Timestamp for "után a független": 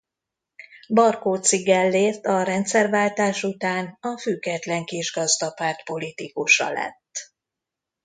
3.43-4.85